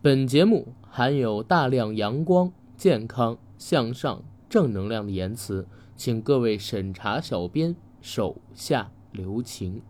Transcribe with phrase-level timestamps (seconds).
[0.00, 9.82] 本节目含有大量阳光、健康、向上、正能量的言辞，请各位审查小编手下留情。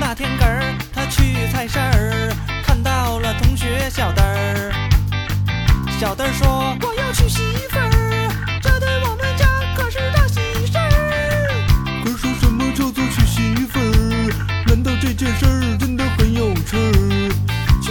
[0.00, 2.34] 那天个儿他去菜市儿，
[2.64, 4.72] 看到了同学小灯儿。
[6.00, 9.46] 小灯儿说：“我要娶媳妇儿，这对我们家
[9.76, 14.64] 可是大喜事儿。”可说什么叫做娶媳妇儿？
[14.66, 17.30] 难道这件事儿真的很有趣儿？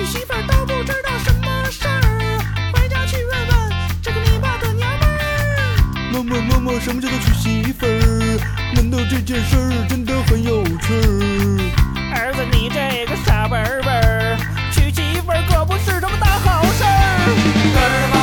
[0.04, 2.38] 娶媳妇儿都不知道什么事儿，
[2.73, 3.55] 回家去问问
[4.01, 6.11] 这个你爸的娘们儿。
[6.11, 8.37] 妈妈妈妈，什么叫做娶媳妇儿？
[8.75, 12.15] 难道这件事儿真的很有趣儿？
[12.15, 14.37] 儿子，你这个傻笨笨儿，
[14.73, 18.22] 娶媳妇儿可不是什么大好事儿。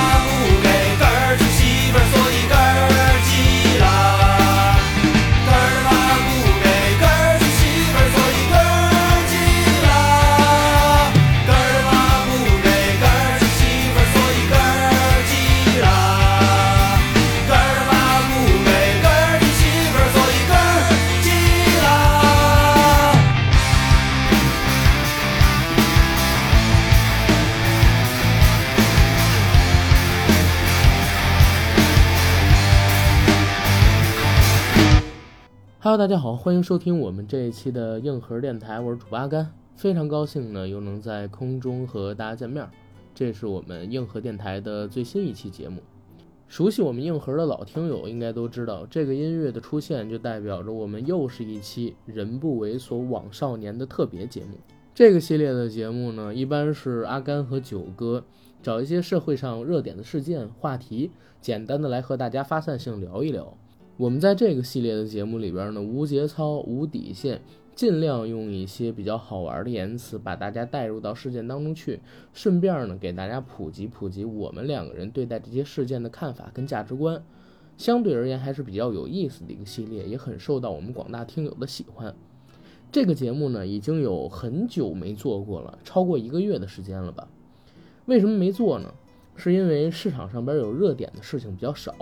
[35.91, 42.65] 哈喽，大家好，欢迎收听我们这一期的硬核电台，我是主播阿甘，非常高兴呢又能在空中和大家见面。
[43.13, 45.83] 这是我们硬核电台的最新一期节目。
[46.47, 54.59] 熟悉我们硬核的老听友应该都知道，这个音乐的出现就代表着我们又是一期“人不猥琐枉少年”的特别节目。
[54.95, 58.23] 这个系列的节目呢，一般是阿甘和九哥
[58.63, 61.11] 找一些社会上热点的事件话题，
[61.41, 63.57] 简单的来和大家发散性聊一聊。
[64.01, 67.43] 我们在这个系列的节目里边呢，无节操、无底线，
[67.75, 72.01] 尽量用一些比较好玩的言辞，把大家带入到事件当中去，
[72.33, 77.23] 顺便呢给大家普及普及我们两个人对待这些事件的看法跟价值观。
[77.77, 82.17] 相对而言还是比较有意思的一个系列，也很受到我们广大听友的喜欢。
[82.91, 87.29] 这个节目呢，已经有很久没做过了，超过一个月的时间了吧？
[88.07, 88.95] 为什么没做呢？
[89.37, 91.95] 是因为市场上边有热点的事情比较少。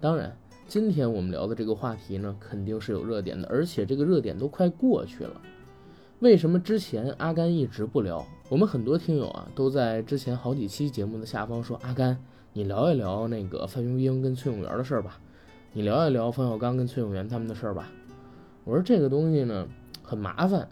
[0.00, 0.36] 当然，
[0.66, 5.40] 今天我们聊的这个话题呢，肯定是有热点的，而且这个热点都快过去了。
[6.20, 8.26] 为什么之前阿甘一直不聊？
[8.48, 12.18] 我们很多听友啊，都在之前好几期节目的下方说：“阿甘，
[12.54, 15.20] 你聊一聊那个范冰冰跟崔永元的事儿吧，
[15.72, 17.92] 你聊一聊冯小刚跟崔永元他们的事儿吧。”
[18.64, 19.68] 我说这个东西呢，
[20.02, 20.66] 很麻烦。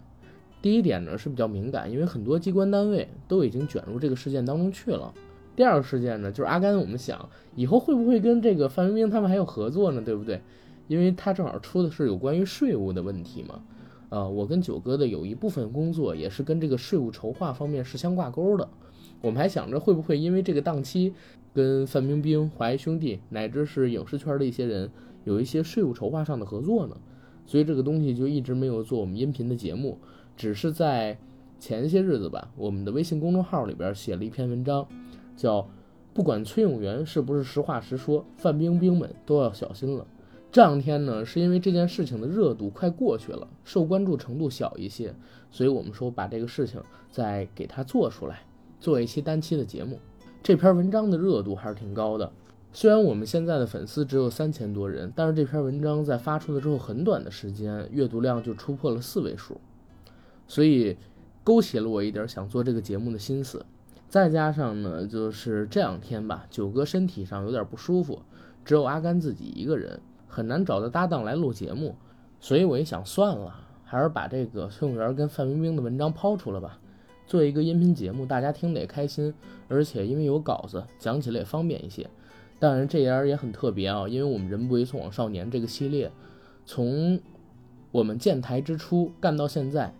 [0.61, 5.13] 第一点呢是比较敏感，因为很多机关单位都已经卷入这个事件当中去了。
[5.55, 10.01] 第二个事件呢，就是阿甘，我们想以后会不会跟这个范冰冰他们还有合作呢？
[10.01, 10.41] 对不对？
[10.87, 13.61] 因为他正好出的是有关于税务的问题嘛。
[14.09, 18.67] 呃，我跟九哥的有一部分工作也是跟这个税务筹划方面是相挂钩的。
[19.21, 21.13] 我们还想着会不会因为这个档期，
[21.53, 24.91] 跟范冰冰、华谊兄弟乃至是影视圈的一些人
[25.23, 26.97] 有一些税务筹划上的合作呢？
[27.45, 29.97] 所以这个东西就一直没有做我们音频的节目，
[30.35, 31.17] 只是在
[31.59, 34.85] 前些日子吧，我们的微信公众号里边写了一篇文章。
[35.35, 35.67] 叫
[36.13, 40.05] 不管崔永元是不是实话实说，范冰冰们都要小心了。
[40.51, 45.15] 这两天呢，是因为这件事情的热度快过去了，受关注程度小一些，
[45.49, 46.79] 所以我们说把这个事情
[47.09, 48.41] 再给它做出来，
[48.79, 49.99] 做一期单期的节目。
[50.43, 52.31] 这篇文章的热度还是挺高的，
[52.71, 59.59] 虽然我们现在的粉丝只有三千多人，但是这篇文章在发出的之后很短的时间，阅读量就突破了四位数，
[60.47, 60.95] 所以
[61.43, 63.65] 勾起了我一点想做这个节目的心思。
[64.13, 68.21] 再加上呢，就是这两天吧，九哥身体上有点不舒服，
[68.63, 71.95] 只有阿甘自己一个人，很难找到搭档来录节目，
[72.39, 76.77] 所以我一想，算了，还是把这个崔永元跟范冰冰的文章抛出来吧，
[77.25, 79.33] 做一个音频节目，大家听得也开心，
[79.67, 82.07] 而且因为有稿子，讲起来也方便一些。
[82.59, 86.11] 当然，这样也很特别啊，因为我们人不猥琐枉少年这个系列，
[86.67, 87.19] 从
[87.91, 89.91] 我们建台之初干到现在，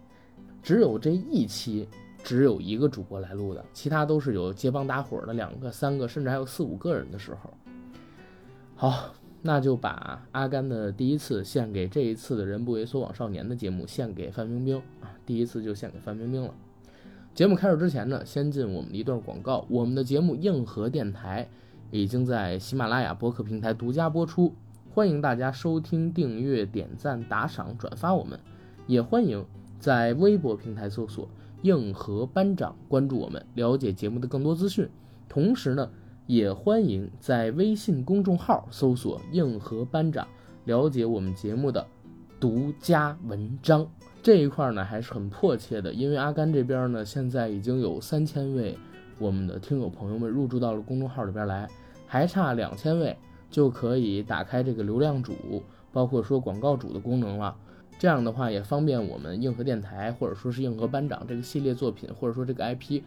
[0.61, 1.87] 只有这一期。
[2.23, 7.53] 只有一个主播来录的，其他都是有结帮搭伙的，两个、三个，甚至还有四五个人的时候。
[8.75, 16.53] 好，那就把阿甘的第一次献给这一次的人不猥琐枉少年的节目献给范冰冰啊，第一次就献给范冰冰了。
[17.33, 19.65] 节目开始之前呢，先进我们的一段广告。
[19.69, 21.49] 我们的节目硬核电台
[21.91, 24.53] 已经在喜马拉雅播客平台独家播出，
[24.93, 28.39] 欢迎大家收听、订阅、点赞、打赏、转发我们，
[28.87, 29.45] 也欢迎
[29.79, 31.27] 在微博平台搜索。
[31.63, 34.89] 硬核班长关注我们，了解节目的更多资讯。
[35.29, 35.89] 同时呢，
[36.27, 40.27] 也欢迎在微信公众号搜索“硬核班长”，
[40.65, 41.87] 了解我们节目的
[42.37, 43.89] 独家文章。
[44.21, 48.77] 这一块呢还是很迫切的，因为阿甘这边呢现在已经有三千位
[49.17, 51.69] 我们的听友朋友们入驻到了公众号里边来，
[52.05, 53.17] 还差两千位
[53.49, 55.63] 就可以打开这个流量主，
[55.93, 57.55] 包括说广告主的功能了。
[58.03, 63.01] 这样的话也方便我们硬核电台或者说是硬核班长这个系列作品，或者说这个 IP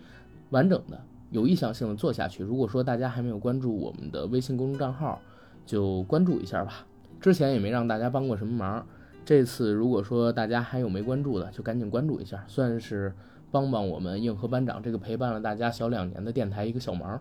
[0.48, 0.98] 完整的、
[1.30, 2.42] 有意向性的做下去。
[2.42, 5.20] 如果说大家还没有关注我们的微信公众账号，
[5.66, 6.86] 就关注一下吧。
[7.20, 8.86] 之前也没让大家帮过什么忙，
[9.22, 13.12] 这次如果说大家还有没关注的，就赶紧关注一下，算是
[13.50, 17.20] 帮帮我们硬核班长这个陪伴了大家小两年的电台一个小忙。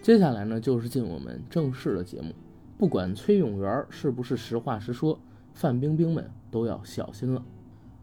[0.00, 2.32] 接下来呢，就是进我们正式的节目。
[2.78, 5.20] 不管崔永元是不是实话实说，
[5.56, 7.42] 范冰冰们都要小心了。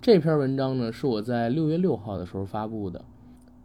[0.01, 3.05] 这篇文章呢，是我在六月六号的时候发布的。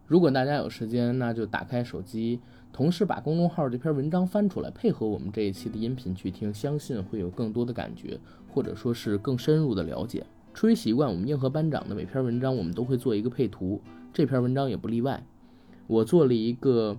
[0.07, 2.39] 如果大家有时间，那就打开手机，
[2.71, 8.21] 同时把公众号这篇文章翻出来，配合我们这一期的音频去听，相信会有更多的感觉，
[8.53, 10.27] 或者说是更深入的了解。
[10.53, 13.81] 出于习惯，我们硬核班长的每篇文章我们都会做一个配图，
[14.13, 15.25] 这篇文章也不例外。
[15.87, 16.99] 我做了一个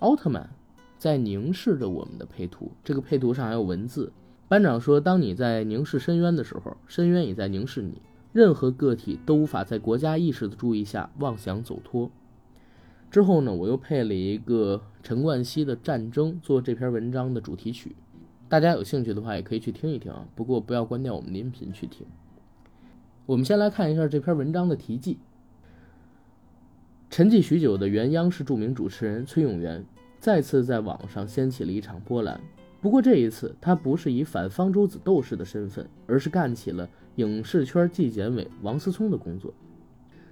[0.00, 0.50] 奥特曼
[0.98, 4.12] 在凝视着我们的配图，这个配图上还有文字。
[4.50, 8.02] 班长说：“当你在凝视深渊的时候，深渊也在凝视你。
[8.32, 12.10] 任何个体都无法在国家意识的注意下妄想走脱。”
[13.12, 17.94] 之后呢，我又配了一个陈冠希的《战争》做这篇文章的主题曲。
[18.48, 20.26] 大家有兴趣的话，也可以去听一听啊。
[20.34, 22.04] 不过不要关掉我们的音频去听。
[23.26, 25.18] 我们先来看一下这篇文章的题记。
[27.08, 29.84] 沉寂许久的原央视著名主持人崔永元，
[30.18, 32.40] 再次在网上掀起了一场波澜。
[32.80, 39.52] 不过这一次，他不是以反方舟子斗士的身份，而是干起了影视圈纪检委王思聪的工作。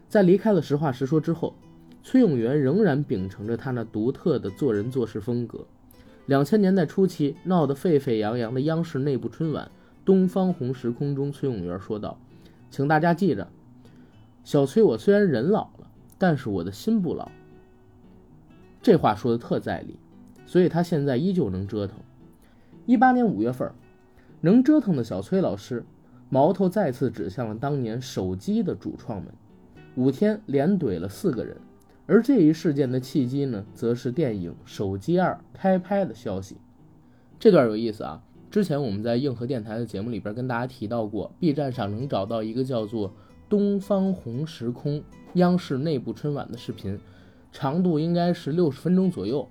[0.08, 1.54] 在离开了实话实说之后，
[2.02, 5.66] 崔永元仍然秉承着他那独特的做人做事风格。
[6.24, 9.66] 两千年代初期闹得沸沸扬扬的央视内部春晚
[10.04, 12.18] 《东方红时空》中，崔永元说道
[12.70, 13.46] ：“请大家记着，
[14.42, 17.30] 小崔，我虽然人老了，但是我的心不老。”
[18.80, 19.98] 这话说的特在理，
[20.46, 21.98] 所以他现在依旧能折腾。
[22.88, 23.70] 一八年五月份，
[24.40, 25.84] 能折腾的小崔老师，
[26.30, 29.30] 矛头再次指向了当年手机的主创们，
[29.94, 31.58] 五天连怼了四个人。
[32.06, 36.56] 而这一事件的契机呢，则是电影《手机二》开拍的消息。
[37.38, 38.22] 这段有意思啊！
[38.50, 43.10] 之前我们在硬核电台的节目里边跟大家提到过，B 站上能找到一个叫做
[43.50, 45.00] 《东方红时空》
[45.34, 46.98] 央视内部春晚的视频，
[47.52, 49.46] 长度应该是六十分钟左右。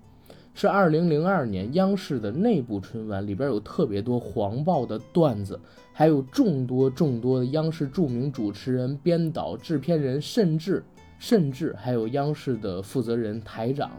[0.60, 5.60] 是二零零二年央视的内部春晚，里边有特别多黄暴的段子，
[5.94, 10.84] 还有众多众多的央视著名主持人、编导、制片人，甚至
[11.20, 13.92] 甚至还有央视的负责人台长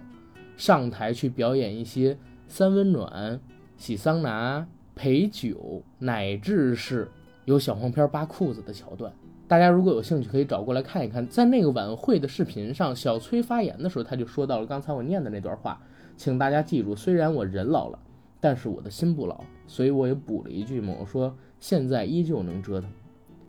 [0.57, 2.19] 上台去表演一些
[2.49, 3.39] 三温暖、
[3.77, 4.67] 洗桑拿、
[4.97, 7.09] 陪酒，乃至是
[7.45, 9.13] 有小黄片扒裤子的桥段。
[9.47, 11.25] 大家如果有兴趣，可以找过来看一看。
[11.29, 15.81] 在那个晚会的视频上，小崔发言的时候，他就说到了刚才我念的那段话。
[16.19, 17.99] 请大家记住，虽然我人老了，
[18.41, 22.91] 但是我的心不老，所以我也补了一句嘛，我说现在依旧能折腾。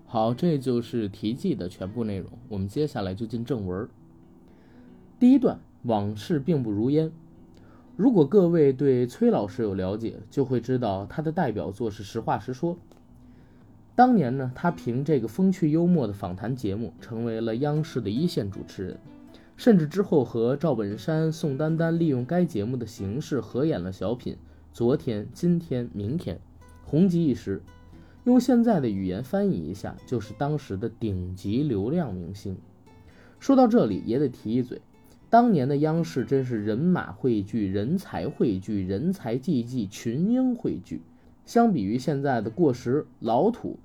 [0.05, 2.29] 好，这就是题记的全部内容。
[2.47, 3.89] 我们接下来就进正文。
[5.19, 7.11] 第一段，往事并不如烟。
[7.95, 12.75] 如果各位对崔老师有了解，就会知道他的代表作是《实话实说》。
[13.95, 18.99] 当年呢，他凭这个风趣幽默的访谈节目，成为了央视的一线主持人。
[19.59, 24.35] 甚至之后和赵本山、宋丹丹利用该节目的形式合演了小品
[24.71, 26.37] 《昨天、今天、明天》，
[26.85, 27.61] 红极一时。
[28.23, 32.55] 用现在的语言翻译一下，就是当时的顶级流量明星。
[33.37, 34.81] 说到这里，也得提一嘴，
[35.29, 41.01] 当年的央视真是人马汇聚、人才汇聚、人才济济、群英汇聚。
[41.45, 43.77] 相比于现在的过时、老土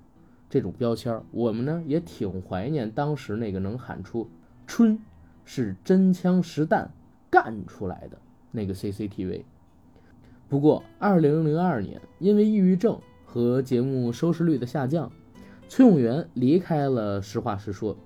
[0.49, 4.29] 这种标签，我们呢也挺怀念当时那个能喊出
[4.69, 4.97] “春”。
[5.45, 6.91] 是真枪实弹
[7.31, 8.19] 干出来的
[8.51, 9.43] 那个 CCTV。
[10.49, 15.11] 不过，二零零二年因为抑郁症和节目收视率的下降，
[15.69, 17.95] 崔永元离开了《实话实说》。《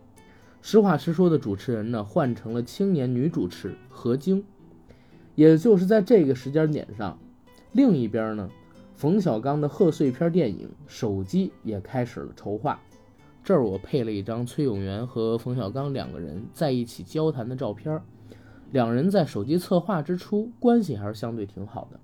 [0.62, 4.45] 实话实说》的主持人呢，换成了青年女主持何晶。
[5.35, 7.18] 也就是在这个时间点上，
[7.73, 8.50] 另一边呢，
[8.97, 12.80] 冯小刚的贺岁片电影《手机》也开始了筹划。
[13.49, 17.99] 这儿我配了一张崔永元和冯小刚两个人在一起交谈的照片。
[18.73, 21.99] 两人在手机策划之初关系还是相对挺好的。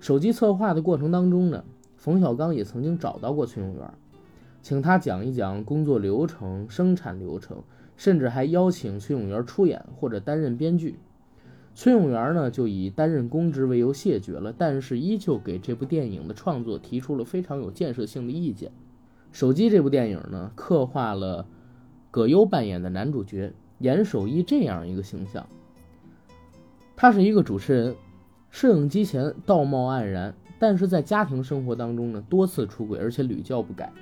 [0.00, 1.62] 手机策划的过程当中呢，
[1.98, 3.92] 冯小刚也曾经找到过崔永元，
[4.62, 7.62] 请他讲一讲工作流程、生产流程，
[7.94, 10.98] 甚至还邀请崔永元出演或者担任编剧。
[11.74, 18.72] 崔永元呢就以担任公职为由谢绝了，但是依旧给这部电影的创作提出了非常有建设性的意见。
[19.34, 21.44] 手机这部电影呢，刻画了
[22.12, 25.44] 葛优扮演的男主角严守一这样一个形象：
[26.94, 27.96] 他是一个主持人，
[28.48, 33.92] 摄影机前道貌岸然，但是在家庭生活当中呢，多次出轨，而且屡教不改，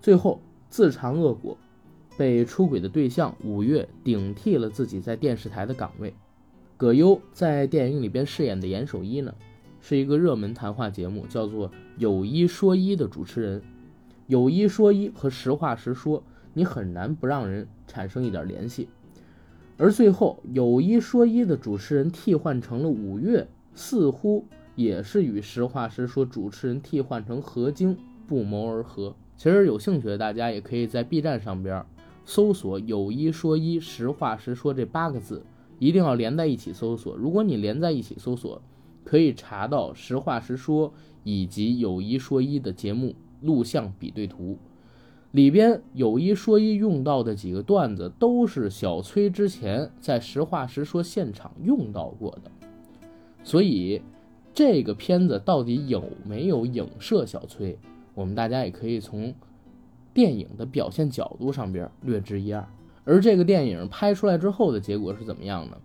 [0.00, 1.56] 最后自尝恶果，
[2.16, 6.12] 被出轨的对象五月顶替了自己在电视台的岗位。
[6.76, 9.32] 葛优在电影里边饰演的严守一呢，
[9.80, 13.62] 是一个热门谈话节目叫做《有一说一》的主持人。
[14.26, 18.88] 有一说一和实话实说，你很难不让人产生一点联系。
[19.76, 29.14] 而最后，有一说一的主持人替换成了五月，似乎也是与实话实说主持人替换成何晶不谋而合。
[29.36, 31.84] 其实有兴趣的大家也可以在 B 站上边
[32.24, 35.42] 搜索“有一说一，实话实说”这八个字。
[35.80, 37.16] 一定要连在一起搜索。
[37.16, 38.62] 如果你连在一起搜索，
[39.02, 40.88] 可以查到《实话实说》
[41.24, 43.12] 以及《有一说一》的节目
[43.44, 44.58] 录像比对图。
[45.30, 52.50] 里边有一说一用到的几个段子，都是小崔之前在《实话实说》现场用到过的。
[53.42, 54.00] 所以，
[54.52, 57.76] 这个片子到底有没有影射小崔，
[58.14, 59.34] 我们大家也可以从
[60.12, 62.64] 电影的表现角度上边略知一二。
[63.04, 65.76] 而这个电影拍出来之后的结果是怎么样呢？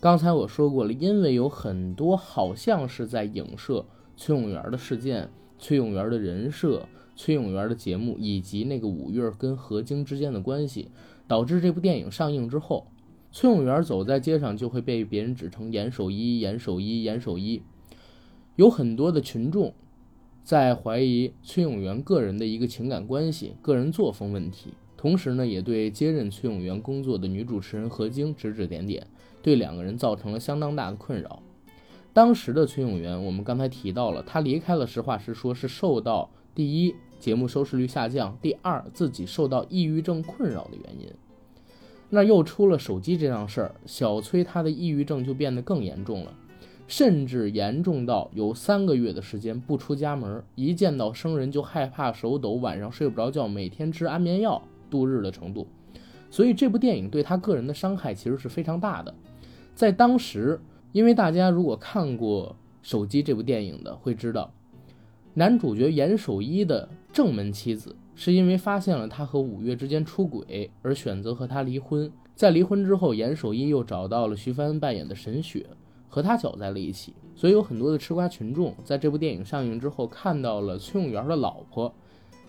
[0.00, 3.84] 刚才我说过了，因为有很多好像是在影射
[4.16, 5.28] 崔永元的事件、
[5.58, 10.90] 崔永元的人设、崔永元的节目，以及那个五月跟何晶之间的关系，
[11.26, 12.86] 导致这部电影上映之后，
[13.30, 17.62] 崔永元走在街上就会被别人指成严守一、严守一、严守一，
[18.56, 19.74] 有很多的群众
[20.42, 24.74] 在怀疑崔永元个人的一个情感关系、个人作风问题。
[24.96, 29.06] 同时呢，也对接任崔永元工作的女主持人何晶指指点点，
[29.42, 31.42] 对两个人造成了相当大的困扰。
[32.12, 41.12] 当时的崔永元，我们刚才提到了，他离开了《实话实说》是受到第一节目收视率下降，第二自己受到抑郁症困扰的原因。
[42.10, 46.34] 那又出了手机这样事儿，小崔他的抑郁症就变得更严重了，
[46.86, 54.62] 甚至严重到有三个月的时间不出家门，一见到生人就害怕手抖，晚上睡不着觉，每天吃安眠药。
[54.90, 55.66] 度日的程度，
[56.30, 59.14] 所以这部电影对他个人的伤害其实是非常大的。
[59.74, 60.60] 在当时，
[60.92, 62.50] 因为大家如果看过
[62.82, 64.52] 《手机》这部电影的，会知道，
[65.34, 72.10] 男主角严守一的正门妻子是因为发现了他和五月之间出轨而选择和他离婚。
[72.34, 75.66] 在离婚之后，严守一又找到了徐帆扮演的沈雪，
[76.08, 77.14] 和他搅在了一起。
[77.34, 81.92] 所以有很多的吃瓜群众在这部电影上映之后看到了崔永元的老婆。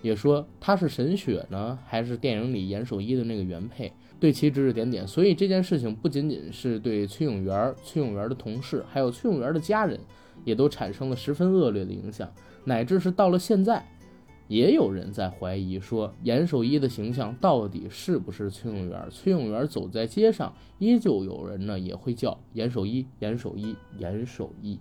[0.02, 5.08] 也说他是沈雪呢，还是电影里严守一的那个原配，对其指指点点。
[5.08, 9.98] 所以这件事情不仅仅是对崔永元、崔永元的同事，还有崔永元的家人，
[10.44, 12.30] 也都产生了十分恶劣的影响。
[12.66, 13.86] 乃至是到了现在，
[14.48, 19.08] 也有人在怀疑说，严守一的形象到底是不是崔永元？
[19.10, 24.80] 崔永元走在街上，依旧有人呢也会叫严守一、严守一、严守一。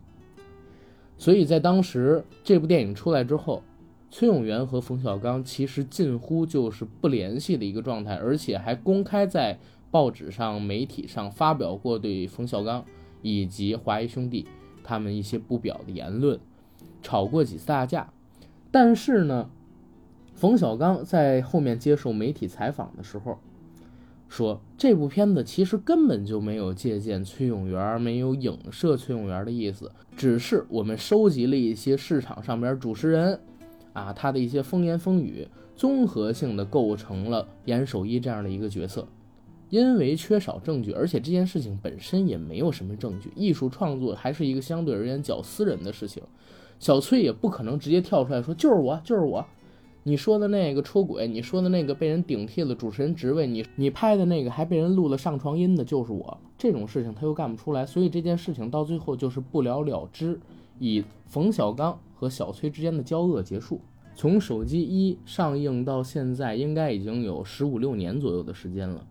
[1.18, 3.62] 所以在当时这部电影出来之后。
[4.14, 9.58] 崔永元和冯小刚其实近乎就是不联系的一个状态，而且还公开在
[9.90, 12.84] 报纸上、媒体上发表过对冯小刚
[13.22, 14.46] 以及华谊兄弟
[14.84, 16.38] 他们一些不表的言论，
[17.02, 18.10] 吵过几次大架。
[18.70, 19.50] 但是呢，
[20.34, 23.38] 冯小刚在后面接受媒体采访的时候
[24.28, 33.38] 说，这部片子其实根本就没有借鉴崔永元，没有影射崔永元的意思，只是我们收集了一些市场上边主持人。
[33.92, 39.06] 啊，他的一些风言风语，综合性的构成了严守一这样的一个角色。
[39.68, 46.22] 因为缺少证据，而且这件事情本身也没有什么证据，艺术创作还是一个相对而言较私人的事情。
[46.82, 49.46] 小崔也不可能直接跳出来说就是我，就是我。
[50.02, 56.36] 你说的那个出轨，你说的那个被人顶替了主持人职位，你你拍的那个还被人录了上床音的，就是我。
[56.58, 60.40] 这种事情他又干不出来，所以这件事情到最后就是不了了之，
[60.80, 61.96] 以冯小刚。
[62.16, 63.80] 和小崔之间的交恶结束。
[64.14, 69.04] 从手机一上映到现在，应该已经有十五六年左右的时间了。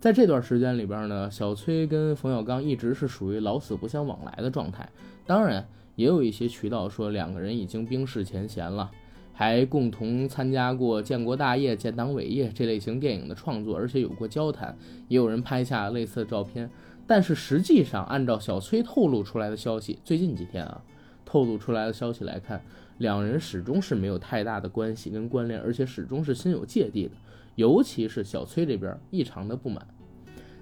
[0.00, 4.88] 在这段时间里边呢，小崔跟冯小刚一直是属于老死不相往来的状态。
[5.26, 5.66] 当然，
[5.96, 8.90] 也有一些渠道说两个人已经冰释前嫌了，
[9.32, 14.76] 还共同参加过《建国大业》《建党伟业》这类型电影的创作，而且有过交谈，
[15.08, 16.70] 也有人拍下类似的照片。
[17.06, 20.80] 但是实际上，按照小崔透露出来的消息，最近几天啊。
[21.28, 22.62] 透露出来的消息来看，
[22.98, 27.10] 两人始终是没有太大的关系跟关联，而且始终是心有芥蒂的。
[27.56, 29.84] 尤其是小崔这边异常的不满。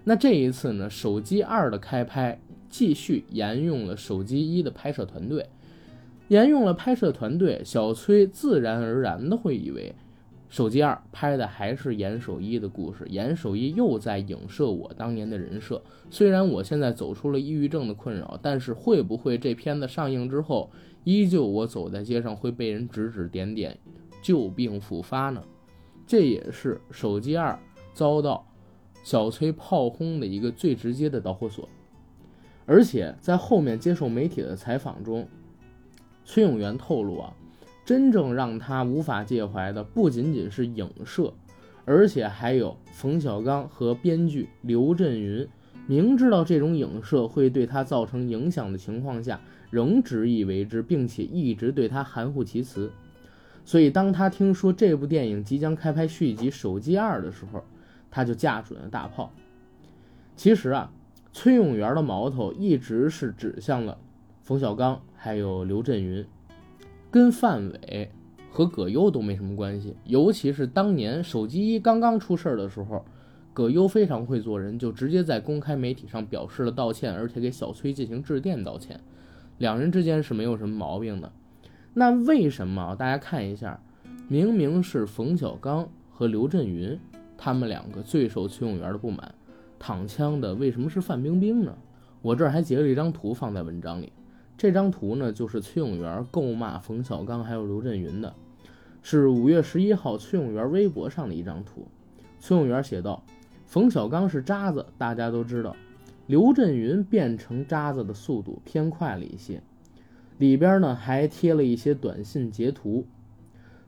[0.05, 2.41] 那这一次呢，手机二的开拍
[2.75, 5.47] 继续沿用了手机一的拍摄团队，
[6.26, 9.95] 沿用了拍摄团队，小崔自然而然的会以为
[10.49, 15.81] 手机二拍的还是严守一的故事，严守一又在影射我当年的人设。
[16.11, 20.69] 虽然我现在走出了抑郁症的困扰，但是会不会这片子上映之后，
[21.04, 23.78] 依旧我走在街上会被人指指点点，
[24.21, 25.40] 旧病复发呢？
[26.09, 27.57] 这也是手机二
[27.93, 28.45] 遭到
[29.04, 31.69] 小崔炮轰的一个最直接的导火索。
[32.66, 35.28] 而且在后面接受媒体的采访中，
[36.25, 37.35] 崔永元透露啊。
[37.85, 41.35] 真正让他无法介怀的不仅仅是影射，
[41.85, 45.47] 而且还有冯小刚和编剧刘震云
[45.87, 49.38] 明知道这种影射会对他造成影响的情况下，
[49.71, 52.90] 仍执意为之，并且一直对他含糊其辞。
[53.66, 57.62] 所以，当他听说这部电影即将开拍续集《手机二》的时候，
[58.11, 59.30] 他就架准了大炮。
[60.37, 60.90] 其实啊，
[61.35, 63.99] 崔永元的矛头一直是指向了
[64.41, 66.25] 冯小刚还有刘震云。
[67.11, 68.09] 跟范伟
[68.53, 73.05] 和葛优都没什么关系，尤其是当年手机一刚刚出事儿的时候，
[73.53, 79.00] 葛优非常会做人，就直接在公开媒体上表示了道歉，而且给小崔进行致电道歉，
[79.59, 81.33] 两人之间是没有什么毛病的。
[81.95, 83.81] 那为什么大家看一下，
[84.29, 86.97] 明明是冯小刚和刘震云
[87.37, 89.35] 他们两个最受崔永元的不满，
[89.87, 91.76] 躺枪的为什么是范冰冰呢？
[92.23, 94.11] 我这儿还截了一张图放在文章里。
[94.57, 98.33] 这张图呢，就是崔永元够骂冯小刚还有刘震云的，
[99.03, 101.87] 是五月十一号崔永元微博上的一张图。
[102.41, 103.23] 崔永元写道
[103.69, 105.76] ：“冯小刚是渣子，大家都知道。
[106.26, 109.62] 刘震云变成渣子的速度偏快了一些。”
[110.38, 113.05] 里边呢还贴了一些短信截图。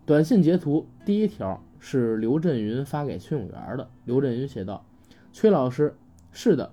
[0.05, 3.89] 短信截图第一条是刘震云发给崔永元的。
[4.05, 4.85] 刘震云写道
[5.37, 5.95] ：“崔老师，
[6.33, 6.73] 是的，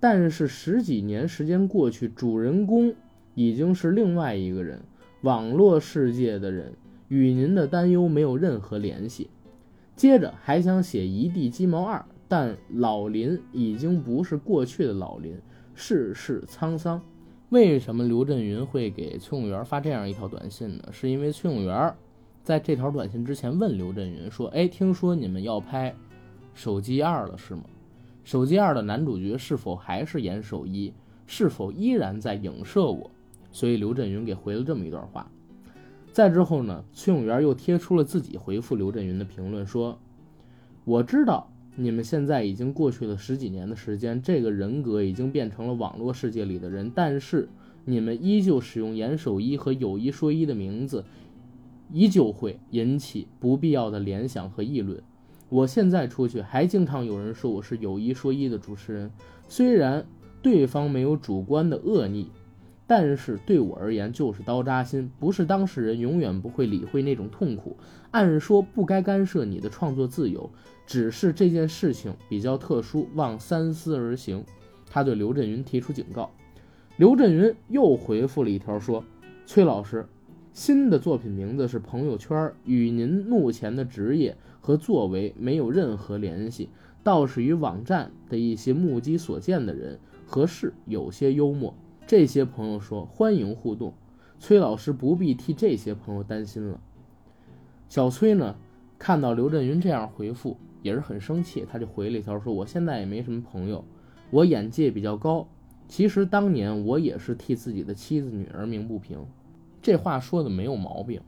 [0.00, 2.92] 但是十几年时间过去，主人公。”
[3.36, 4.82] 已经是另外一个人，
[5.20, 6.72] 网络世界的人，
[7.06, 9.30] 与您的担忧没有任何联系。
[9.94, 15.36] 接着还想写一地鸡毛二，但老林已经不是过去的老林，
[15.72, 17.00] 世事沧桑。
[17.50, 20.88] 为什么刘震云会给崔永元发这样一条短信呢？
[20.90, 21.94] 是因为崔永元
[22.42, 25.94] 在这条短信之前问刘震云说：“哎，听说你们要拍
[26.52, 27.62] 手机二了是吗？
[28.24, 30.92] 手机二的男主角是否还是严守一？
[31.26, 33.10] 是否依然在影射我？”
[33.50, 35.30] 所以刘震云给回了这么一段话，
[36.10, 39.98] 再之后呢，崔永元又贴出了自己回复刘震云的评论，说
[40.84, 47.48] ：“我知道你们现在已经过去了十几年的时间，这个人格已经变成了网络世界里的人，但是
[47.84, 51.04] 你们依旧使用严守一和有一说一的名字，
[51.92, 55.02] 依旧会引起不必要的联想和议论。
[55.52, 59.10] 我现在出去还经常有人说我是有一说一的主持人，
[59.48, 60.02] 虽然
[60.40, 62.30] 对方没有主观的恶意。”
[62.84, 67.76] 但是对我而言就是刀扎心，不是当事人永远不会理会那种痛苦。
[68.10, 70.50] 按说不该干涉你的创作自由，
[70.86, 74.44] 只是这件事情比较特殊，望三思而行。
[74.90, 76.30] 他对刘震云提出警告，
[76.96, 79.02] 刘震云又回复了一条说
[79.46, 80.06] ：“崔老师，
[80.52, 86.70] 新的作品名字是朋友圈，与您目前的职业和作为没有任何联系，
[87.02, 91.74] 倒是与网站的一些目击所见的人和事有些幽默。”
[92.06, 93.92] 这些朋友说欢迎互动，
[94.38, 96.80] 崔老师不必替这些朋友担心了。
[97.88, 98.56] 小崔呢，
[98.98, 103.84] 看到刘震云这样回复也是很生气，他就回了一条说：“我现在也没什么朋友，
[104.30, 105.46] 我眼界比较高。
[105.88, 109.24] 其实当年我也是替自己的妻子女儿鸣不平。”
[109.82, 111.20] 这话说的没有毛病。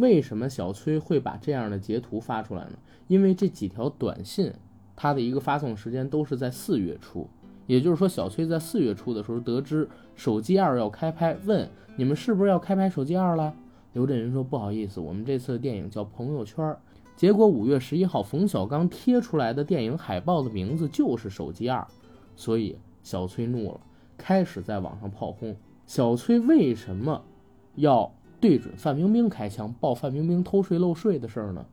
[0.00, 2.78] 为什么小崔会把这样的截图发出来呢？
[3.06, 4.52] 因为这几条短信，
[4.96, 7.28] 它的一个发送时间都是在四月初。
[7.66, 13.54] 也就是说，小崔在四月初的时候得知手机二要开拍，问你们是不是要开拍手机二了？
[13.92, 16.76] 刘震云说不好意思，我们这次的电影叫朋友圈。
[17.14, 21.86] 结果五月十一号，冯小刚贴出来的电影海报的名字就是手机二，
[22.34, 23.80] 所以小崔怒了，
[24.16, 25.54] 开始在网上炮轰
[25.86, 27.22] 小崔为什么
[27.74, 31.66] 要对准范冰冰开枪，报范冰冰偷税漏税的事儿呢？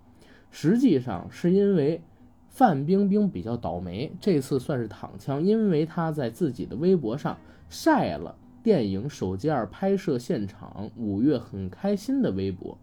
[0.51, 2.01] 实际上是因为。
[2.49, 7.37] 范冰冰比较倒霉，这次算是躺枪，因为她在自己的微博上
[7.69, 12.75] 晒了电影手机二拍摄现场五月很开心的微博，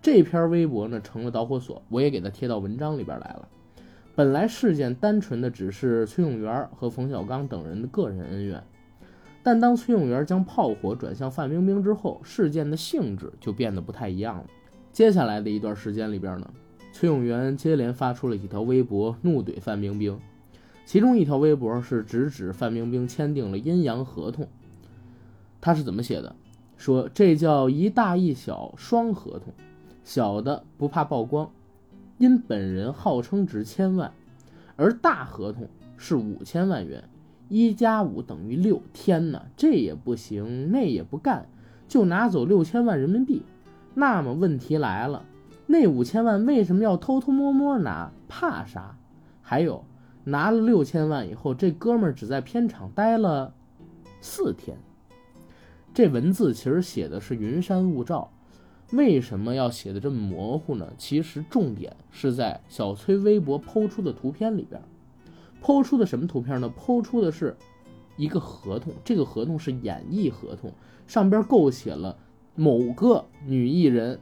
[0.00, 3.46] 这篇微博呢成了导火索，我也给他贴到文章里边来了。
[4.14, 8.62] 本来事件单纯的只是崔永元和冯小刚等人的个人恩怨，
[9.46, 14.44] 但当崔永元将炮火转向范冰冰之后，事件的性质就变得不太一样了。
[14.90, 16.50] 接下来的一段时间里边呢。
[16.92, 20.18] 崔永元接连发出了几条微博，怒怼范冰冰。
[20.84, 24.48] 其中一条微博是直指范冰冰签订了阴阳合同。
[25.60, 26.34] 他是怎么写的？
[26.76, 29.54] 说这叫一大一小双合同，
[30.02, 31.48] 小的不怕曝光，
[32.18, 34.12] 因本人号称值千万，
[34.74, 37.08] 而大合同是五千万元，
[37.48, 38.82] 一加五等于六。
[38.92, 41.48] 天哪，这也不行，那也不干，
[41.88, 43.42] 就拿走六千万人民币。
[43.94, 45.24] 那么问题来了，
[45.66, 48.10] 那五千万为什么要偷偷摸摸拿？
[48.28, 48.96] 怕啥？
[49.40, 49.84] 还有，
[50.24, 53.54] 拿了六千万以后，这哥们儿只在片场待了
[54.20, 54.76] 四天。
[55.94, 58.30] 这文字其实写的是云山雾罩，
[58.92, 60.92] 为什么要写的这么模糊呢？
[60.98, 64.82] 其实重点是在小崔微博剖出的图片里边，
[65.62, 66.72] 剖出的什么图片呢？
[66.78, 67.56] 剖出的是
[68.16, 70.72] 一个合同，这个合同是演艺合同，
[71.06, 72.16] 上边构写了
[72.54, 74.18] 某个女艺人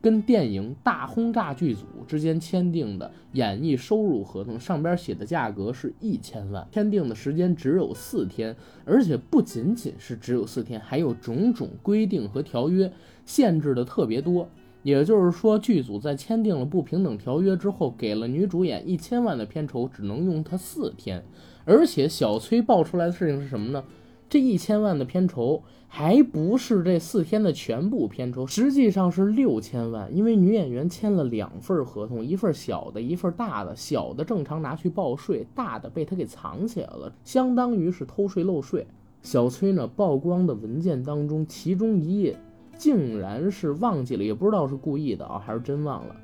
[0.00, 12.92] 跟电影大轰炸剧组之间签订的演艺收入合同，上边写的价格是一千万，签订的时间只有四天，而且不仅仅是只有四天，还有种种规定和条约
[13.24, 14.48] 限制的特别多。
[14.82, 21.24] 也就是说，剧组在签订了不平等条约之后，给了女主演一千万的片酬，只能用它四天。
[21.64, 23.84] 而且小崔爆出来的事情是什么呢？
[24.28, 30.08] 这一千万的片酬还不是这四天的全部片酬，实际上是六千万。
[30.16, 33.76] 因为女演员签了两份合同，一份小的，一份大的。
[33.76, 38.86] 小的正常拿去报税，大的被他给藏起来了，相当于是偷税漏税。
[39.20, 42.36] 小崔呢曝光的文件当中，其中一页
[42.76, 46.16] 竟然是忘记了，也不知道是故意的啊，还是真忘了，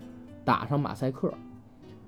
[0.45, 1.33] 打上马赛克，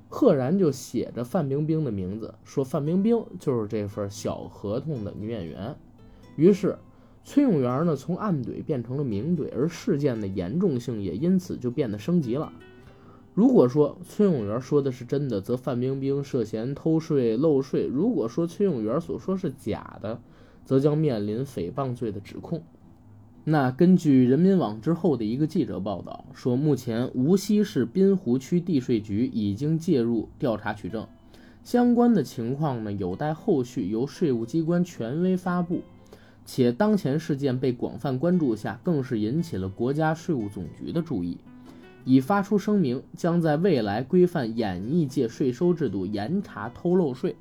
[0.08, 5.76] 赫然就写着范冰冰的名字，说范冰冰就是这份小合同的女演员。
[6.36, 6.78] 于是，
[7.22, 12.52] 崔永元呢从暗怼变成了明怼，而事件的严重性也因此就变得升级了。
[13.34, 20.20] 如果说崔永元说的是真的，则范冰冰涉嫌偷税漏税；如果说崔永元所说是假的，
[20.64, 22.64] 则将面临诽谤罪的指控。
[23.44, 31.06] 那根据人民网之后的一个记者报道说，目前无锡市滨湖区地税局已经介入调查取证，
[31.64, 35.80] 相关的情况呢有待后续由税务机关权威发布。
[36.44, 41.38] 且当前事件被广泛关注下，更是引起了国家税务总局的注意，
[42.04, 47.36] 已发出声明，将在未来规范演艺界税收制度，严查偷漏税。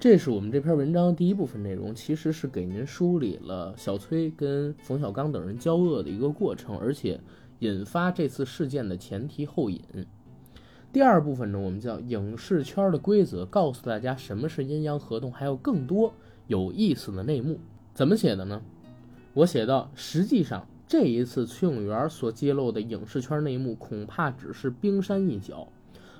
[0.00, 7.20] 这是我们这篇文章第一部分内容，其实是给您梳理了小崔跟冯小刚等人交恶的一个过程，而且
[7.58, 9.80] 引发这次事件的前提后引。
[10.92, 16.12] 第二部分呢，我们叫影视圈的规则，告诉大家什么是阴阳合同，还有更多
[16.46, 17.58] 有意思的内幕。
[17.92, 18.62] 怎么写的呢？
[19.34, 25.66] 我写到，实际上这一次崔永元所揭露的影视圈内幕，恐怕只是冰山一角，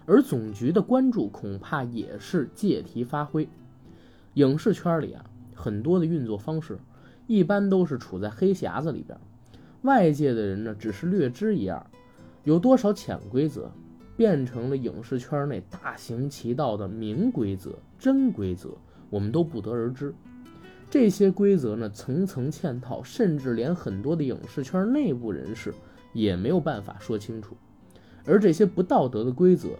[0.04, 3.48] 而总局的关注恐怕也是借题发挥。
[4.38, 6.78] 影视圈里啊，很多的运作方式，
[7.26, 9.18] 一般都是处在黑匣子里边，
[9.82, 11.84] 外界的人呢只是略知一二，
[12.44, 13.68] 有多少潜规则，
[14.16, 18.70] 变成了影视圈内大行其道的明规则、真规则，
[19.10, 20.14] 我们都不得而知。
[20.88, 25.74] 这些规则呢，层层嵌套，甚至连很多的影视圈内部人士
[26.12, 27.56] 也没有办法说清楚。
[28.24, 29.70] 而这些不道德的规则，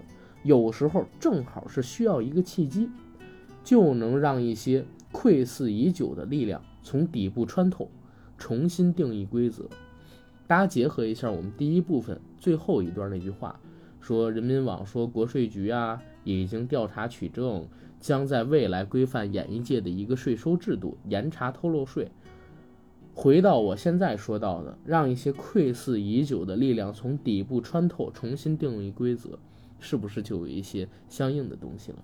[0.43, 2.91] 有时候正好是需要一个契机，
[3.69, 7.91] 就能让一些窥伺已久的力量从底部穿透，
[8.39, 9.69] 重新定义规则。
[10.47, 13.61] 大家结合一下我们第一部分最后一段那句话，
[14.01, 17.69] 说人民网说国税局啊已经调查取证。
[18.01, 22.09] 将在未来规范演艺界的一个税收制度，严查偷漏税。
[23.13, 29.37] 回到我现在说到的，让一些窥伺已久的力量从底部穿透，重新定义规则，
[29.81, 31.99] 是不是就有一些相应的东西了？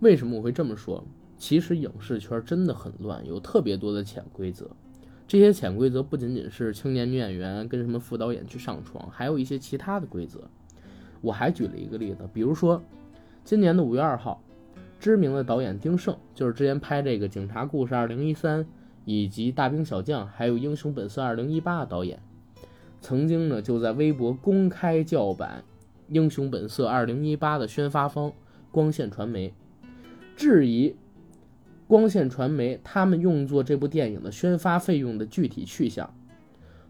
[0.00, 1.04] 为什么我会这么说？
[1.38, 4.68] 其实影视圈真的很乱，有特别多的潜规则。
[5.26, 10.40] 这些潜规则不仅仅是青年女演员跟什么副导演去上床，还有一些其他的规则。
[11.20, 12.82] 我还举了一个例子，比如说
[13.44, 14.42] 今年的五月二号。
[14.98, 18.62] 知名的导演丁晟，就是之前拍这个《警察故事二零一三》
[19.06, 22.20] 以及《大兵小将》还有《英雄本色二零一八》的导演，
[23.00, 25.64] 曾经呢就在微博公开叫板
[26.14, 28.30] 《英雄本色二零一八》的宣发方
[28.70, 29.54] 光线传媒，
[30.40, 30.96] 质疑
[31.86, 36.14] 光线传媒他们用作这部电影的宣发费用的具体去向，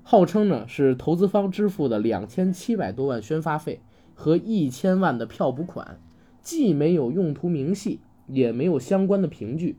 [0.04, 3.80] 号称呢是投资方支付的两千七百多万宣发费
[4.14, 5.98] 和一千万的票补款。
[6.40, 9.76] 既没有用途明细，也没有相关的凭据，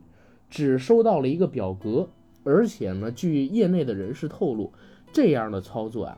[0.49, 2.09] 只收到了一个表格。
[2.43, 4.73] 而且呢，据业内的人士透露，
[5.13, 6.17] 这样的操作啊，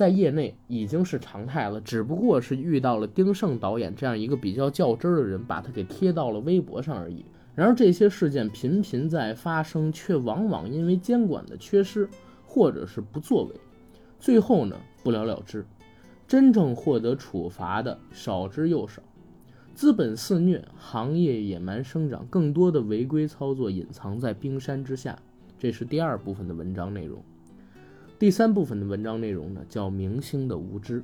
[0.00, 1.78] 在业内已经是常态了。
[1.78, 7.22] 只不过是遇到了丁晟导演这样一个比较较真儿的人，把他给贴到了微博上而已。
[7.54, 12.08] 然而，这些事件频频在发生，却往往因为监管的缺失
[12.46, 13.54] 或者是不作为，
[14.18, 15.66] 最后呢不了了之。
[16.26, 19.02] 真正获得处罚的少之又少。
[19.74, 25.18] 资本肆虐，行业野蛮生长，更多的违规操作隐藏在冰山之下。
[25.58, 27.22] 这是第二部分的文章内容。
[28.20, 31.02] 第三部分的文章内容呢，叫明星的无知。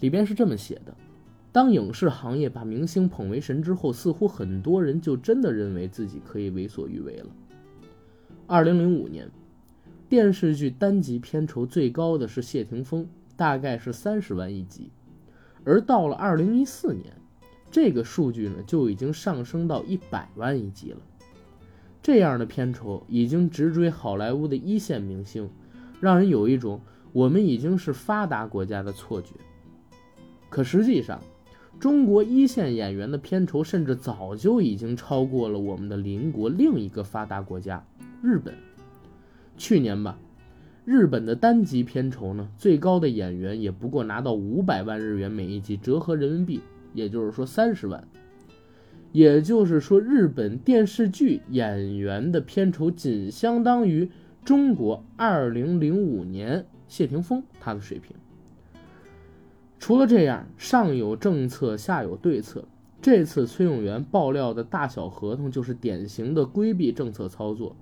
[0.00, 0.92] 里边是这么写的：
[1.52, 7.26] 当影视行业把明星捧为神之后，似乎很多人就真的认为自己可以为所欲为了。
[8.48, 9.30] 二零零五年，
[10.08, 13.06] 电视剧单集片酬最高的是谢霆锋，
[13.36, 14.90] 大概是三十万一集。
[15.62, 17.14] 而到了二零一四年，
[17.70, 20.98] 这个数据呢就已经上升到一百万一集了。
[22.06, 25.50] 这样的片酬已经直追好莱坞的一线明星，
[26.00, 26.80] 让人有一种
[27.12, 29.30] 我们已经是发达国家的错觉。
[30.48, 31.20] 可实际上，
[31.80, 37.84] 中国一线演员的片酬甚至早就已经超过了我们的邻国另一个发达国家
[38.22, 38.54] 日本。
[39.56, 40.16] 去年吧。
[40.84, 46.60] 日本的单集片酬呢，最高的演员也不过拿到五百万日元每一集，折合人民币，
[46.94, 48.06] 也就是说三十万。
[49.12, 54.10] 也就是说，日本电视剧演员的片酬仅相当于
[54.44, 58.14] 中国二零零五年谢霆锋他的水平。
[59.78, 62.64] 除了这样，上有政策，下有对策。
[63.00, 67.76] 这次崔永元爆料的大小合同，就是典型的规避政策操作。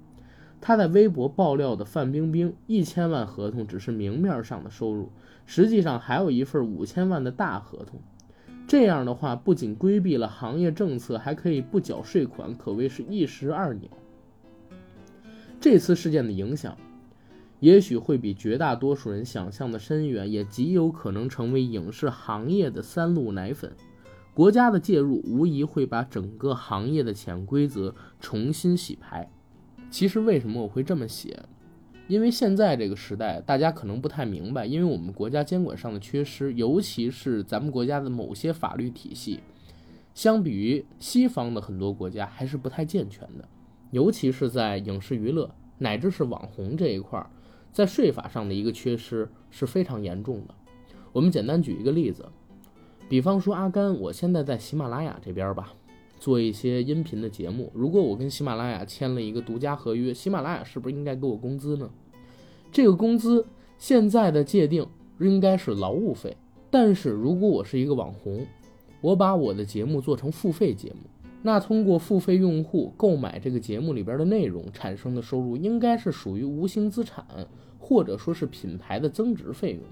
[0.60, 5.10] 他在微博爆料的范冰冰一千万合同只是明面上的收入，
[5.46, 8.00] 实际上还有一份五千万的大合同。
[8.66, 13.88] 这样的话，不仅规避了行业政策，还可以不缴税款，可谓是一石二鸟。
[15.61, 16.77] 这次事件的影响，
[17.61, 23.72] 也许会比绝大多数人想象的深远，也极有可能成为影视行业的三鹿奶粉。
[24.33, 29.31] 国家的介入无疑会把整个行业的潜规则重新洗牌。
[29.90, 31.40] 其实为什么我会这么写？
[32.06, 39.40] 因为现在这个时代，大家可能不太明白，因为我们国家监管上的缺失，尤其是咱们国家的某些法律体系，
[40.14, 43.48] 相比于西方的很多国家还是不太健全的，
[43.90, 47.24] 尤其是在影视娱乐乃至是网红这一块，
[47.72, 50.54] 在税法上的一个缺失是非常严重的。
[51.10, 52.28] 我们简单举一个例子，
[53.08, 55.72] 比方说阿甘，我现在在喜马拉雅这边吧。
[56.24, 61.90] 做一些音频的节目，如果我跟喜马拉雅签了一个独家合约，喜马拉雅是不是应该给我工资呢？
[62.72, 63.44] 这个工资
[63.76, 64.87] 现在的界定
[65.20, 66.34] 应该是劳务费。
[66.70, 68.46] 但是如果我是一个网红，
[69.02, 71.00] 我把我的节目做成付费节目，
[71.42, 77.26] 那通过付费用户购买这个节目里边的内容产生的收入，应该是属于无形资产，
[77.78, 79.82] 或者说是品牌的增值费用。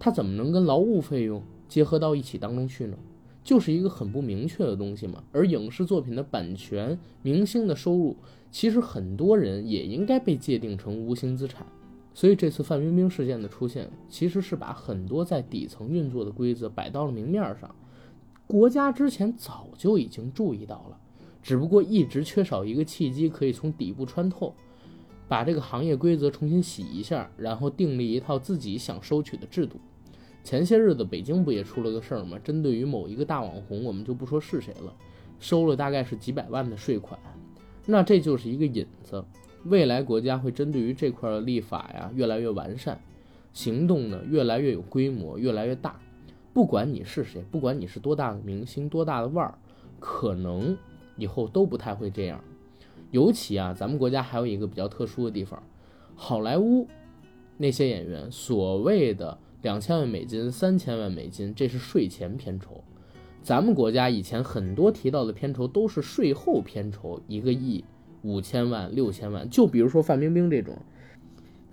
[0.00, 2.96] 它怎么能跟劳务费用结合到一起当中去呢？
[3.46, 8.16] 就是一个很不明确的东西嘛，而影视作品的版权、明星的收入，
[8.50, 11.64] 其实很多人也应该被界定成无形资产。
[12.12, 17.72] 所以这次范冰冰事件的出现，其实是把很多在底层运作的规则摆到了明面上。
[18.48, 20.98] 国家之前早就已经注意到了，
[21.40, 24.52] 只不过一直缺少一个契机，可以从底部穿透，
[25.28, 29.78] 把这个行业规则重新洗一下，然后订立一套自己想收取的制度。
[30.46, 32.38] 前些日子北京不也出了个事儿吗？
[32.38, 34.94] 针对于某一个大网红，我们就不说是谁了，
[35.40, 37.18] 收了大概是几百万的税款，
[37.84, 39.24] 那这就是一个引子。
[39.64, 43.00] 未来国家会针对于这块的立法呀越来越完善，
[43.52, 45.98] 行动呢越来越有规模，越来越大。
[46.54, 49.58] 不管你是谁，不管你是多大的明星，多大的腕儿，
[49.98, 50.78] 可能
[51.16, 52.40] 以后都不太会这样。
[53.10, 55.60] 尤其啊，咱们国家还有一个比较特殊的地方，
[56.14, 56.86] 好莱坞
[57.56, 59.36] 那些演员所谓的。
[59.66, 62.84] 两千万美金，三千万美金，这是税前片酬。
[63.42, 67.84] 咱们国家以前很多提到的片酬都是税后片酬，一个亿、
[68.22, 69.50] 五千万、六千万。
[69.50, 70.78] 就比如说范冰冰这种。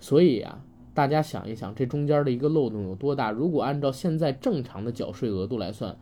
[0.00, 3.30] 所以啊，大家想一想，这中间的一个漏洞有多大？
[3.30, 5.96] 如果按照现在正常的缴税额度来算，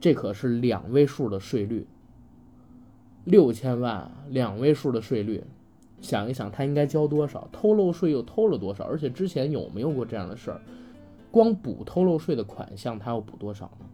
[0.00, 1.88] 这可是两位数的税率。
[3.24, 5.42] 六千万，两位数的税率，
[6.00, 7.48] 想一想他应该交多少？
[7.50, 8.84] 偷漏税又偷了多少？
[8.84, 10.60] 而且之前有没有过这样的事儿？
[11.32, 13.86] 光补偷漏税的款项，他要补多少呢？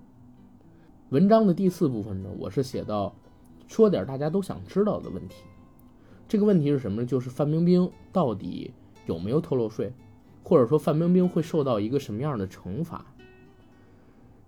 [1.10, 3.14] 文章的第四部分呢，我是写到，
[3.68, 5.44] 说点大家都想知道的问题。
[6.26, 7.06] 这个问题是什么呢？
[7.06, 8.72] 就是范冰冰到底
[9.06, 9.92] 有没有偷漏税，
[10.42, 13.06] 或者说范冰冰会受到一个什么样的惩罚？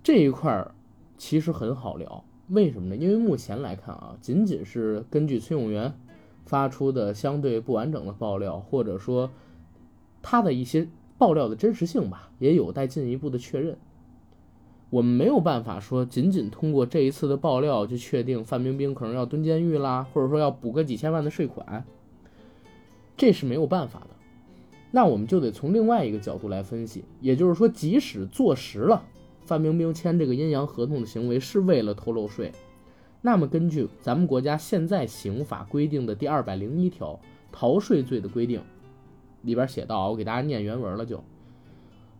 [0.03, 0.75] 这一块儿
[1.17, 2.97] 其实很好聊，为什么呢？
[2.97, 5.95] 因为目前来看啊，仅仅是根据崔永元
[6.45, 9.31] 发出的相对不完整的爆料，或者说
[10.21, 10.89] 他的一些。
[11.21, 13.77] 爆料的真实性吧，也有待进一步的确认。
[14.89, 21.85] 我们没有办法说，仅仅通过这一次的爆料就确定范冰冰可能要蹲监狱啦，或者说要补个几千万的税款，
[23.19, 24.07] 这是没有办法的。
[24.91, 29.05] 那我们就得从另外一个角度来分析，也就是说，即使坐实了
[29.45, 32.51] 范冰冰签这个阴阳合同的行为是为了偷漏税，
[33.21, 37.21] 那么根据咱们国家现在刑法规定的第二百零一条
[37.53, 38.63] 逃税罪的规定，
[39.43, 41.23] 里边写到，我给大家念原文了就，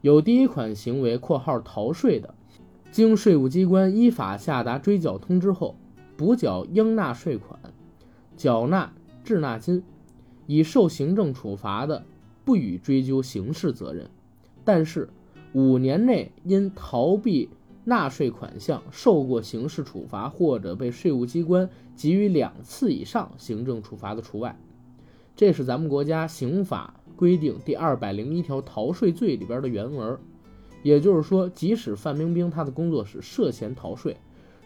[0.01, 2.35] 有第一款行为（括号逃税的），
[2.91, 5.77] 经税务机关依法下达追缴通知后，
[6.17, 7.59] 补缴应纳税款，
[8.37, 8.93] 缴纳
[9.25, 9.83] 滞纳金，
[10.47, 12.05] 已受行政处罚的。
[12.43, 14.11] 不予追究刑事责任，
[14.65, 15.09] 但是
[15.53, 17.49] 五年内因逃避
[17.85, 24.59] 纳税款项受过刑事处罚或者被税务机关给予两次以上行政处罚的除外。
[25.35, 30.19] 这是咱们国家刑法规定第二百零一条逃税罪里边的原文。
[30.83, 34.17] 也就是说，即使范冰冰她的工作室涉嫌逃税，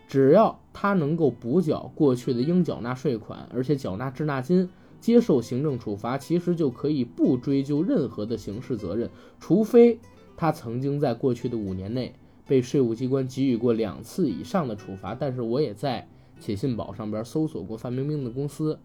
[0.06, 4.68] 只要她能够补缴过去的应缴纳税款，而且缴纳滞纳金。
[5.00, 9.98] 接受行政处罚，其实就可以不追究任何的刑事责任，除非
[10.34, 12.14] 他曾经在过去的五年内
[12.46, 15.14] 被税务机关给予过两次以上的处罚。
[15.14, 16.08] 但是我也在
[16.40, 18.78] 写信宝上边搜索过范冰冰的公司，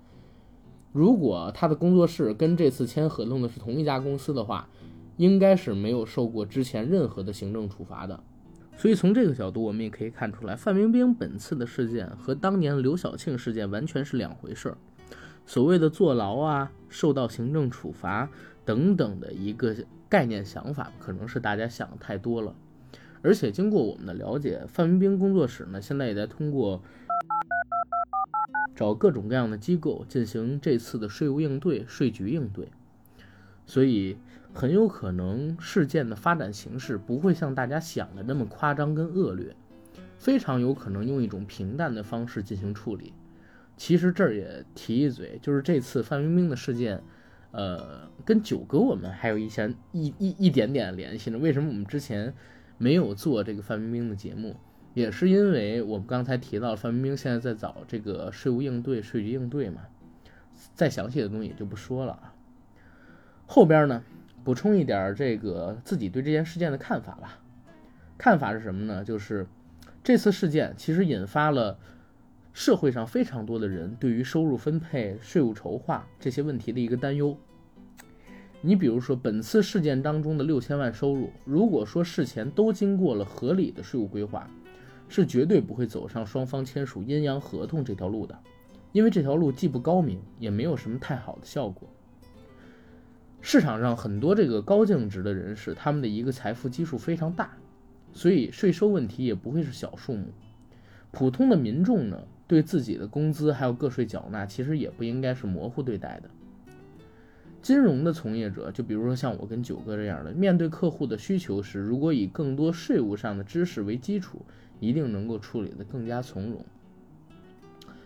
[0.91, 4.67] 如果他的工作室跟这次签合同的是同一家公司的话，
[5.17, 8.23] 应该是没有受过之前任何的行政处罚的。
[8.75, 14.77] 所以从这个角度，我们也可以看出来，范冰冰本次的事件和当年刘晓庆事件完全是两回事儿。
[15.45, 18.29] 所谓的坐牢啊，受到行政处罚
[18.63, 19.75] 等等的一个
[20.07, 22.55] 概念想法，可能是大家想的太多了。
[23.21, 26.81] 而且经过我们的了解，范冰冰工作室呢，现在也在通过
[28.79, 32.69] 找各种各样的机构进行这次的税务应对、税局应对，
[33.65, 34.15] 所以
[34.53, 39.53] 很有可能事件的发展形式不会像大家想的那么夸张跟恶劣，
[40.17, 43.11] 非常有可能用一种平淡的方式进行处理。
[43.75, 47.03] 其实这儿也提一嘴，就是这次范冰冰的事件，
[47.51, 51.37] 呃，跟九哥我们还有一些一一一点点联系呢。
[51.37, 52.33] 为什么我们之前
[52.77, 54.55] 没有做这个范冰冰的节目？
[54.93, 59.81] 也是因为我们刚才提到范冰冰现在在找这个税务应对、税局应对嘛。
[60.75, 62.33] 再详细的东西也就不说了啊。
[63.45, 64.03] 后边呢，
[64.43, 67.39] 补充一点这个自己对这件事件的看法吧。
[68.17, 69.03] 看法是什么呢？
[69.03, 69.47] 就是
[70.03, 71.77] 这次事件其实引发了。
[72.51, 77.37] 社会上非常多的人对于收入分配、税务筹划这些问题的一个担忧。
[78.59, 84.49] 你比如说，本次事件当中的六千万收入，如果说事前都经过了合理的税务规划，
[85.09, 88.39] 是绝对不会走上双方签署阴阳合同这条路的，
[88.93, 91.89] 因为这条路既不高明，也没有什么太好的效果。
[93.41, 97.57] 市场上很多这个高净值的人士，他们的一个财富基数非常大，
[98.13, 100.27] 所以税收问题也不会是小数目。
[101.11, 102.21] 普通的民众呢？
[102.47, 106.29] 对自己的工资还有个税缴纳，其实也不应该是模糊对待的。
[107.61, 114.41] 金融的从业者，就比如说像我跟九哥这样的，面对客户的需求时，如果以更多税务上的知识为基础，
[114.79, 116.65] 一定能够处理得更加从容。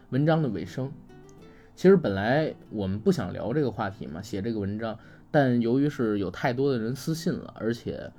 [0.10, 0.92] 文章的尾声，
[1.76, 4.98] 其实本来我们不想聊这个话题嘛，写这个文章，
[5.32, 8.12] 但由于是有太多的人私信了，而且，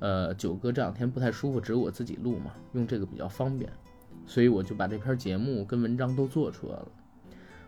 [0.00, 3.70] 呃，九哥这两天不太舒服，只有我自己录嘛，用这个比较方便。
[4.24, 6.88] 所以我就把这篇节目跟文章都做出来了。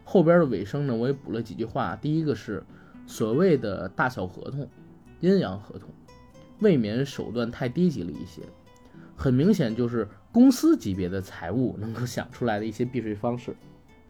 [0.05, 1.97] 后边的尾声呢，我也补了几句话。
[1.97, 2.63] 第一个是
[3.07, 4.69] 所谓的大小合同、
[5.21, 5.91] 阴阳合同，
[6.61, 8.43] 未免手段太低级了一些。
[9.17, 13.55] 很明显就是公司级别的财务能够想出来的一些避税方式，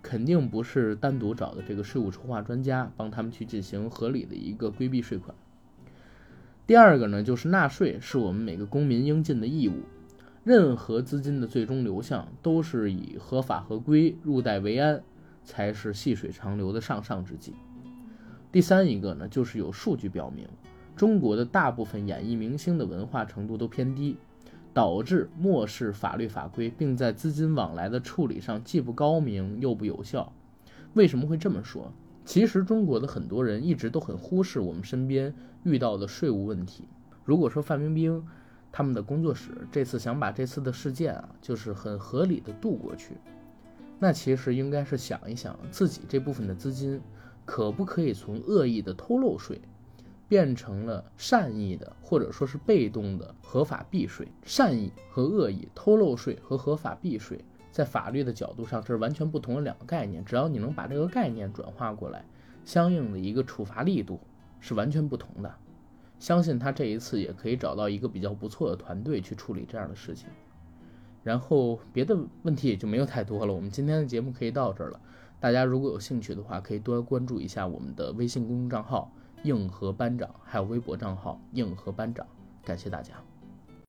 [0.00, 5.36] 肯定不是单独找的这个税务筹划专家帮他们去进行合理的一个规避税款。
[6.66, 9.82] 第二个呢，就是纳税是我们每个公民应尽的义务。
[10.42, 15.02] 任何资金的最终流向都是以合法合规、入袋为安，
[15.42, 17.54] 才是细水长流的上上之计。
[18.54, 20.46] 第三一个呢，就是有数据表明，
[20.94, 24.16] 中国的大部分演艺明星的文化程度都偏低，
[24.72, 30.32] 导致漠视法律法规，并在资金往来的处理上既不高明又不有效。
[30.92, 31.90] 为什么会这么说？
[32.24, 36.84] 其实中国的很多人一直都很忽视我们身边遇到的税务问题。
[37.24, 38.24] 如果说范冰冰，
[38.70, 43.16] 他们的工作室这次想把这次的事件啊，就是很合理的度过去。
[43.98, 47.00] 那其实应该是想一想自己这部分的资金，
[47.44, 49.60] 可不可以从恶意的偷漏税，
[50.28, 54.28] 变成了善意的或者说是被动的合法避税。
[54.42, 60.24] 善意和恶意、偷漏税和合法避税，在法律的角度上这是完全不同的两个概念。
[60.24, 62.24] 只要你能把这个概念转化过来，
[62.64, 64.18] 相应的一个处罚力度
[64.60, 65.54] 是完全不同的。
[66.18, 70.28] 相信他这一次也可以找到一个比较不错的团队去处理这样的事情，
[71.22, 73.52] 然后别的问题也就没有太多了。
[73.52, 75.00] 我们今天的节目可以到这儿了。
[75.44, 82.26] 大家如果有兴趣的话，可以多关注一下我们的微信公众账号硬核班长，还有微博账号硬核班长，
[82.64, 83.12] 感谢大家。